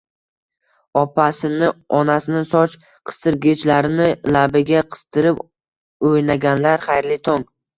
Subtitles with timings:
[1.01, 1.67] Opasini,
[1.99, 2.73] onasini soch
[3.11, 5.45] qistirgichlarini labiga qistirib
[6.11, 7.49] o'ynaganlar, xayrli tong!